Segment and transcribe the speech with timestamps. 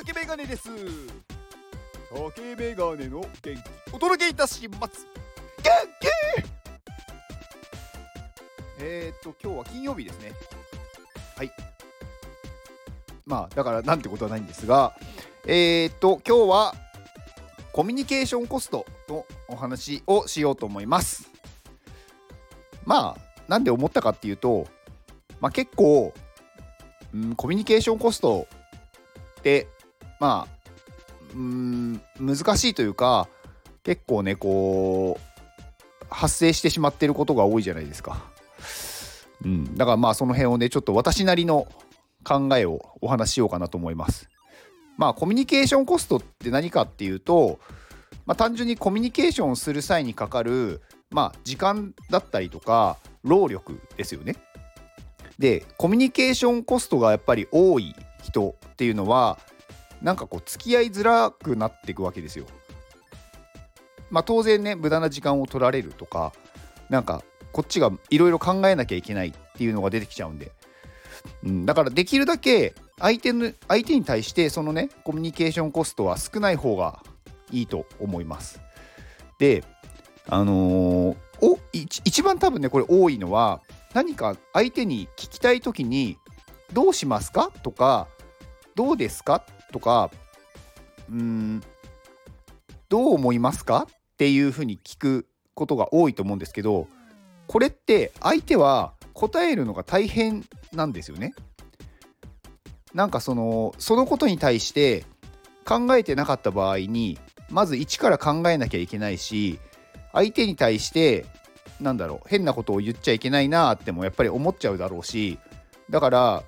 [0.00, 0.70] 竹メガネです。
[2.34, 3.58] 竹メガネの元気。
[3.92, 5.06] お届けいたします。
[5.62, 5.70] 元
[8.78, 8.82] 気！
[8.82, 10.32] えー、っと今日は金曜日ですね。
[11.36, 11.52] はい。
[13.26, 14.94] まあだからなんてことはないんですが
[15.46, 16.74] えー、っと今日は
[17.74, 21.28] コミュニケーションコストのお話をしようと思います。
[22.86, 24.66] まあなんで思ったかっていうと
[25.42, 26.14] まあ結構
[27.12, 28.46] うん、コミュニケーションコスト
[29.40, 29.66] って
[30.20, 30.60] まあ
[31.34, 33.28] うん難しいというか
[33.82, 38.22] 結構ねこう発生してしまってることが多いじゃないですか。
[39.44, 41.66] うん、だからまあその辺をねちょっと私なりの
[42.24, 44.28] 考えをお話ししようかなと思います。
[44.98, 47.58] まあコミュニケーションコストって何かっていうと、
[48.26, 54.36] まあ、単純にコミュニケーションをする際にかかる、まあ、時間だったりとか労力ですよね。
[55.38, 59.38] でコミュニケーションコストがやっぱり多い人っていうのは
[60.02, 62.46] なんかこう付き合いづらくなっていくわけですよ。
[64.10, 66.32] まあ当然ね無駄な時間を取られるとか
[66.88, 70.52] なんかこっちがいろいろ考えなきゃいけないっていうのが出てきちゃうんで、
[71.44, 77.02] うん、だからできるだけ相手の相手に対してそのねコミュニケーションコストは少ない方が
[77.50, 78.60] いいと思います。
[79.38, 79.64] で
[80.28, 83.62] あのー、お一番多分ねこれ多いのは
[83.94, 86.18] 何か相手に聞きたい時に
[86.72, 88.06] 「どうしますか?」とか
[88.76, 90.10] 「どうですか?」とか
[91.10, 91.62] 「うん
[92.88, 96.86] どう思いますか?」っていうふうに聞くことが多いと思うんですけど
[97.46, 101.34] これって相手は答えるのが大変なんですよね。
[102.94, 105.04] なんかそのそのことに対して
[105.64, 109.60] 考えてなかった場合にまず一から考えなきゃいけないし
[110.12, 111.24] 相手に対して
[111.80, 115.38] なんだろう変なことを言っちゃいけないなってもやっぱり思っちゃうだろうし
[115.88, 116.42] だから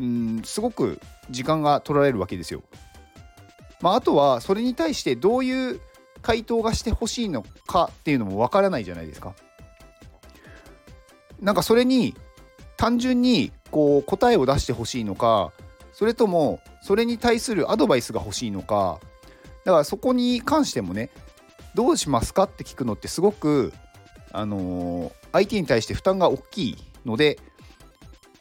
[0.00, 2.62] うんすごく時間が取られるわけですよ。
[3.80, 5.80] まあ、あとはそれに対してどういう
[6.22, 9.34] 回答がしてほしいのかっていうのもわからないじゃないですか。
[11.40, 12.14] なんかそれに
[12.76, 15.52] 単純にこう答えを出してほしいのか
[15.92, 19.00] それともそれに対するアドバイスが欲しいのか
[19.64, 21.10] だからそこに関してもね
[21.74, 23.72] どうしますかって聞くのってすごく
[24.32, 27.38] あのー、相手に対して負担が大きいので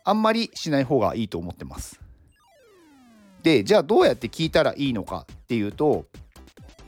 [0.10, 2.02] あんまりしない方がいいと思ってます。
[3.44, 6.06] でじゃあどうやって聞いたらいいのかっていうと、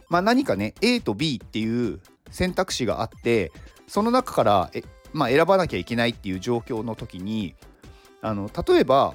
[0.10, 3.52] まあ、何かね A と B っていう選択肢があって
[3.88, 4.84] その中からえ、
[5.14, 7.56] まあ、選ばなきゃいけないっていう状況の時に
[8.22, 9.14] あの例えば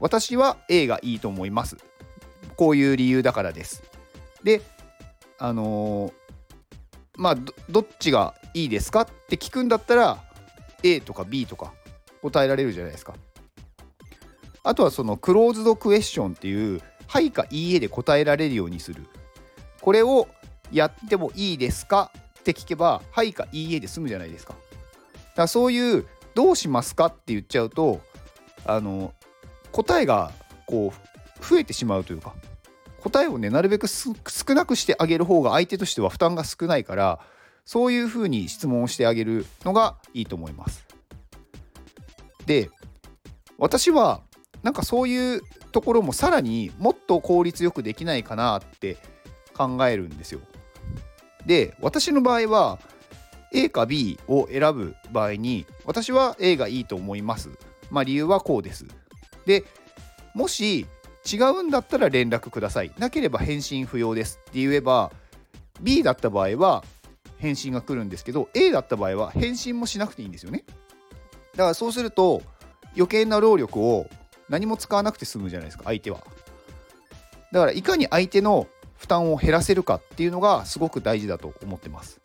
[0.00, 1.76] 私は A がいいと思います
[2.56, 3.84] こういう理由だからです
[4.42, 4.62] で
[5.38, 6.12] あのー、
[7.16, 7.36] まあ
[7.68, 10.18] どっちがいいですかって聞くんだったら
[10.82, 11.72] A とか B とか
[12.22, 13.14] 答えられるじゃないですか。
[14.64, 19.06] あとはそのクローズドクエスチョンっていうはいかいいえで答えられるようにする。
[19.80, 20.28] これを
[20.70, 22.10] やってもいいですか？
[22.38, 24.54] って聞けばはいかいいえで済むじゃないですか？
[24.54, 24.62] だか
[25.36, 28.00] らそういうどうしますかって言っちゃうと
[28.64, 29.12] あの
[29.72, 30.32] 答えが
[30.66, 32.34] こう増えてしまうというか
[33.00, 34.14] 答えをねなるべく少
[34.48, 37.20] なくしてあげる方が相手としては負担が少ないから
[37.64, 40.86] そういうふうに質問をしてあげるのがいいと思います。
[42.46, 42.70] で
[43.58, 44.22] 私は
[44.62, 45.42] なんかそういう
[45.72, 48.96] ところもさらにもっと効率よくできないかなって
[49.54, 50.40] 考えるんですよ。
[51.46, 52.78] で私の場合は
[53.52, 57.50] A か B を選ぶ場合に私は A がいいと思います。
[57.90, 58.86] まあ理由はこうです。
[59.44, 59.64] で
[60.34, 60.86] もし
[61.30, 62.92] 違うんだったら連絡ください。
[62.98, 65.12] なければ返信不要ですって言えば
[65.80, 66.84] B だった場合は
[67.38, 70.64] 返信が来るんですけど A だった場合は返信もしなくていいんですよね。
[71.52, 72.42] だからそうすると
[72.94, 74.06] 余計な労力を
[74.52, 76.18] 何も使わなくて済むじゃないですか相手は。
[77.52, 78.66] だからいかに相手の
[78.98, 82.20] 負担を減らせるかっていうのがすごく大事だと思ってます。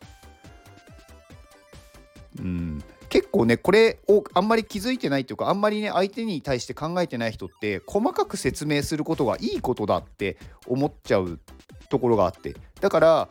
[2.38, 10.36] うん結構ねこれをあんまり気づいてないというかあんまりね相手に対して考えてない人って細かく説明することがいいことだって
[10.66, 11.40] 思っちゃう
[11.88, 13.28] ところがあってだから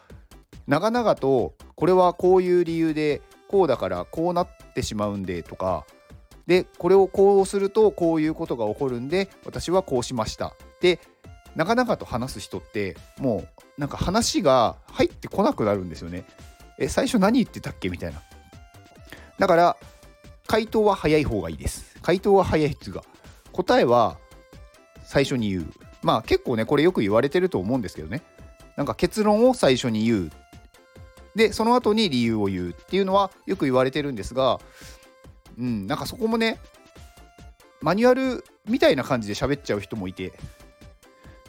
[0.65, 5.85] 長々とこれはこういう理由でこうだからこうなってしまうんでとか
[6.47, 10.55] でこれをこうするとこういうことが起こるんで私はこうしました。
[10.81, 10.99] で
[11.55, 13.45] 長々と話す人っても
[13.77, 16.23] うなんか話が入ってこなくなるんですよね。
[16.79, 18.21] え最初何言ってたっけみたいな。
[19.39, 19.77] だから
[20.47, 21.95] 回答は早い方がいいです。
[22.01, 23.03] 回答は早いっていうか
[23.51, 24.17] 答えは
[25.03, 25.65] 最初に言う。
[26.01, 28.21] まあ結構ねこれよく言われてると思うんですけどね。
[28.77, 30.31] なんか結論を最初に言う。
[31.35, 34.59] でその後に理由を言うっていうのはよく言われてるんですが
[35.57, 36.59] うんなんかそこもね
[37.81, 40.33] マニュアルみたいな感じで喋っちゃう人もいて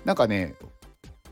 [0.04, 0.54] なんかね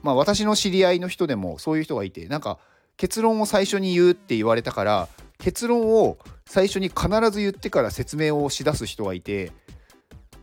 [0.02, 2.58] まあ私の知り合いの人でもそういう人がいてなんか
[2.96, 5.08] 結論を最初に言うって言われたから
[5.38, 9.52] 結論を最初に必ず言ってから説明をしだす人がいて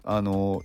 [0.03, 0.62] あの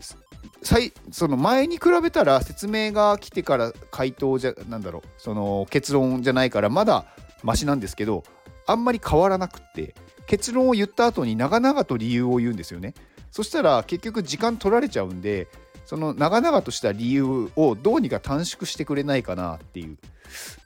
[1.10, 7.06] その前に比べたら説明が来てから回答じゃなんだろうその結論じゃないからまだ
[7.42, 8.24] マシなんですけど
[8.66, 9.94] あんまり変わらなくって
[10.28, 12.94] 結論を言った後に長々と理由を言うんですよね。
[13.32, 15.48] そしたら結局時間取られちゃうんで
[15.84, 19.96] その長々とした理由をどうにか短縮してくれないかなっていう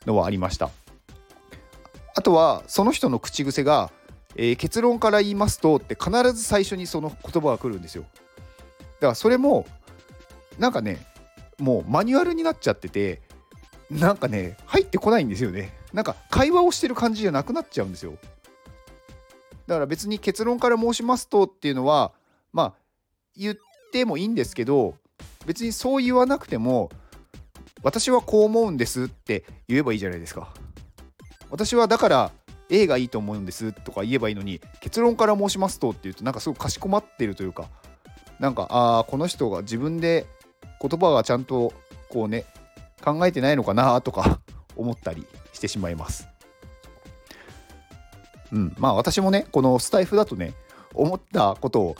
[0.05, 0.70] のはありました。
[2.14, 3.91] あとはその人の口癖が、
[4.37, 8.03] えー、結論から言いますとって必ず最初にその言葉が来るんですよ。
[8.03, 8.09] だ
[9.00, 9.67] からそれも
[10.59, 11.06] なんかね
[11.59, 13.23] もうマニュアルになっちゃってて
[13.91, 15.73] なんかね入ってこないんですよね。
[15.93, 18.14] なんか会話をしてる感じじゃなくなっちゃうんですよ。
[19.67, 22.12] だから別に結論から申しますとっていうのは
[22.53, 22.75] まあ
[23.37, 23.56] 言っ
[23.93, 24.94] てもいいんですけど
[25.47, 26.91] 別にそう言わなくても
[27.82, 30.53] 私はこう思うんですって言えばいいじゃないですか
[31.50, 32.32] 私はだから
[32.70, 37.69] A がいいと思うんですとか言えばいいのに結論から申しますとって言うとなんかすごくかしこまってるというか
[38.38, 40.26] なんかああこの人が自分で
[40.81, 41.73] 言葉がちゃんと
[42.09, 42.44] こうね
[43.05, 44.41] 考えてないのかなとか
[44.76, 46.31] 思ったりしてしまいます。
[48.52, 50.54] うん、まあ私もねこのスタイフだとね
[50.94, 51.96] 思ったことを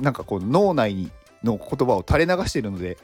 [0.00, 1.10] なんかこう脳内に
[1.42, 2.98] の言葉を垂れ流しているので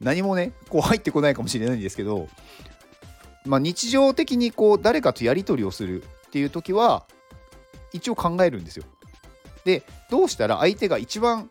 [0.00, 2.28] 何もねこう入ってこないかもしれないんですけど、
[3.44, 7.06] まあ、日常的にこう誰かとやり取りをするっていう時は
[7.92, 8.84] 一応考えるんですよ。
[9.64, 11.50] でどうしたら相手が一番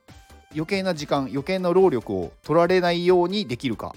[0.52, 3.94] 余計な時間余計な労力を取られないようにできるか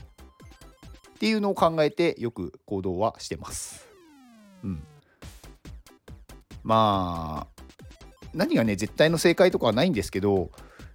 [1.16, 3.87] っていうのを考えてよく行動はしてます。
[4.64, 4.82] うん、
[6.69, 7.62] まあ
[8.35, 10.50] 何がね絶対の正解とかはないんですけど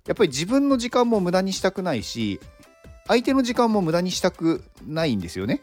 [0.08, 2.40] やっぱり自分の時間も無駄にしたくないし
[3.08, 5.60] 相手の時間も無駄にしたくないんですよね。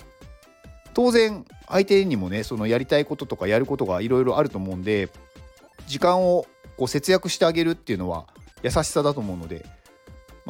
[0.92, 5.08] 当然相手にもねそのやりたいこととかやることがいろいろあると思うんで
[5.86, 6.44] 時間を
[6.76, 8.26] こう節約してあげるっていうのは
[8.62, 9.64] 優しさだと思うので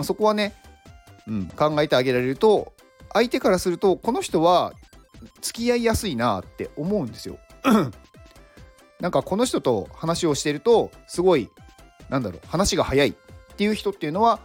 [0.01, 0.55] まあ、そこはね、
[1.29, 2.73] うん、考えてあげられると
[3.13, 4.73] 相手からするとこの人は
[5.43, 7.39] 付き合いやすいなって思うんですよ。
[9.01, 11.51] なんかこの人と話をしてるとすごい
[12.09, 13.15] なんだろう話が早いっ
[13.57, 14.41] ていう人っていうのは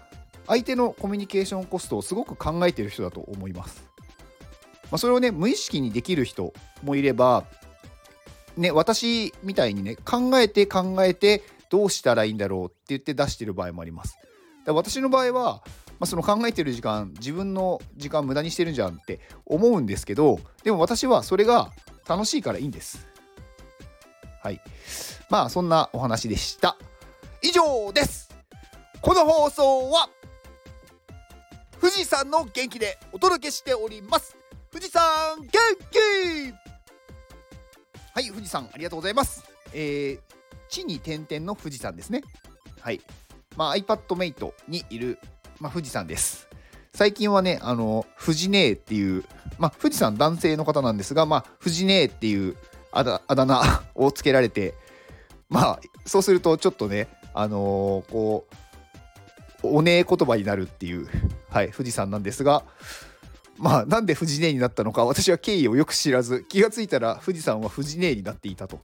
[0.47, 3.87] 相手のコミュニケーションコストをすごく考えてる人だと思います。
[4.91, 6.53] まあ、それをね無意識にできる人
[6.83, 7.45] もいれば
[8.55, 14.17] ね私みたいにね考えて考えてどうしたらいいんだろうって言って出してる場合もあります。
[14.67, 21.71] 私の場合は、まあ、その考えてる時間自分の時間無駄にしてるんじゃんって思うんですけどでも私はそれが
[22.07, 23.07] 楽しいからいいんです
[24.45, 24.61] はい。
[25.27, 26.77] まあそんなお話でした。
[27.41, 28.29] 以上です。
[29.01, 30.07] この放送は
[31.81, 34.37] 富士山の元気でお届けしております。
[34.71, 35.01] 富士山
[35.39, 35.49] 元
[35.89, 36.53] 気！
[38.13, 39.43] はい富士山ありがとうございます。
[39.73, 40.19] えー、
[40.69, 42.21] 地に点々の富士山ですね。
[42.81, 43.01] はい。
[43.57, 45.17] まあ、iPadMate にいる、
[45.59, 46.47] まあ、富士山です。
[46.93, 49.23] 最近はね、あの、富士姉っていう、
[49.57, 52.55] まあ、富士山男性の方なんですが、まあ、富士姉っていう
[52.95, 53.61] あだあだ名
[53.95, 54.73] をつけられて、
[55.49, 58.47] まあ、そうするとちょっとね、あのー、こ
[59.63, 61.07] う、おねえ言葉になるっていう、
[61.49, 62.63] はい、富士山なんですが、
[63.57, 68.79] まあ、なんで富士姉になったのか、私は経緯をよく知らず、気がついたら富士山は富士姉になっていたと。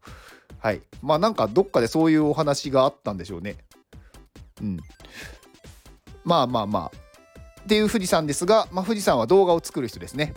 [0.60, 0.82] はい。
[1.02, 3.58] まあ、なんかどっかでそういうお話があったんでしょうね。
[4.62, 4.80] うん、
[6.24, 7.12] まあまあまあ
[7.62, 10.34] っていう富士山ですが、まあ、富士山は動画を作る人ですね。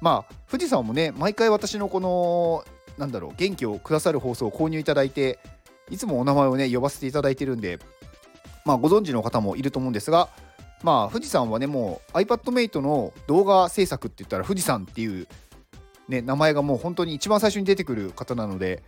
[0.00, 2.64] まあ富士山もね毎回私のこの
[3.00, 5.38] なんだろう元気をくださる放送を購入いただいて
[5.88, 7.78] いつもお名前をね呼ばせていただいてるんで
[8.66, 10.28] まあご存知の方もいると思うんですが
[10.82, 15.26] まあ富士山はねもう iPadMate の動画制作って言ったら富士山っていう
[16.08, 18.82] ね名前がもう本当に一番最初に出てくる方なので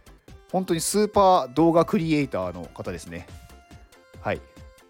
[0.52, 3.26] 本当にスーパー動画クリエイターの方ですね。
[4.21, 4.40] はい。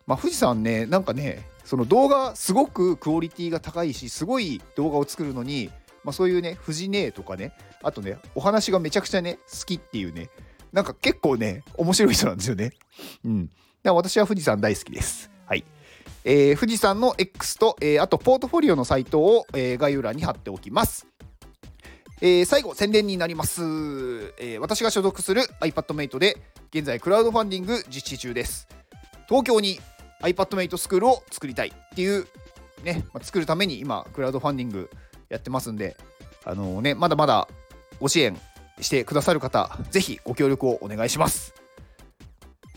[0.09, 5.71] まあ、富士山ねなんかねその動画すごくクオリティが高いしすごい動画を作るのに、
[6.05, 10.31] まあ、そういうね富士姉とかねあとねお話がめちゃくちゃね好きっていうね
[10.73, 12.73] なんか結構ね面白い人なんですよね。
[13.25, 13.51] うん。
[13.85, 15.31] 私は富士山大好きです。
[15.45, 15.65] はい。
[16.25, 21.07] えー、富士山の X と、えー、あとポートフォリオのサイトを、えー、概要欄に貼っておきます。
[22.21, 23.63] えー、最後、宣伝になります、
[24.39, 24.59] えー。
[24.61, 26.39] 私が所属する iPadMate で
[26.73, 28.69] 現在クラウドファンディング実施中です。
[29.29, 29.81] 東京に
[30.21, 32.27] iPadMate スクールを作りたいっていう
[32.85, 34.91] ね、まあ、作るために今クラウドファンディング
[35.33, 35.97] やってますんで
[36.45, 37.49] あのー、ねまだまだ
[38.01, 38.39] ご支援
[38.81, 41.55] してくださる方ぜひご協力をお願いします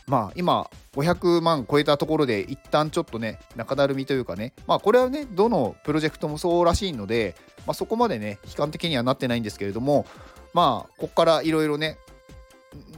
[0.07, 7.35] まあ今500万超えたところで一旦ちょっとね中だるみというかねまあこれはねどのプロジェクトもそうらしいので、
[7.65, 10.05] まあ、そこまでね悲観的にはなってないんですけれども
[10.53, 11.97] まあここからいろいろね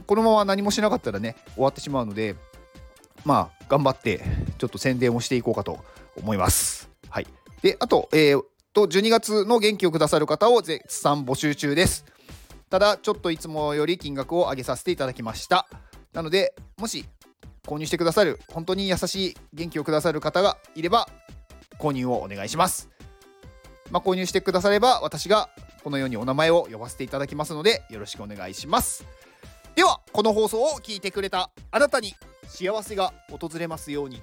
[0.06, 2.36] このまま何もしなかったらね終わってしまうので
[3.24, 4.22] まあ頑張って
[4.58, 5.78] ちょっと宣伝をしていこうかと
[6.16, 6.90] 思います。
[7.08, 7.26] はい、
[7.62, 8.42] であと,、えー、
[8.78, 12.04] と12月の元気をくださる方を絶賛募集中です。
[12.70, 15.66] ただちょっといつもより金額を上げさせていただきました。
[16.12, 17.04] なのでもし
[17.66, 21.08] 購入してくださる本当に優しい元気をくださる方がいれば
[21.80, 22.88] 購入をお願いします。
[23.90, 25.48] まあ、購入してくだされば私が
[25.82, 29.04] このようにお名前を呼ばせていただきますのでよろしくお願いします。
[29.74, 32.14] ではこの放送を聞いてくれたあなたに
[32.46, 34.22] 幸せが訪れますように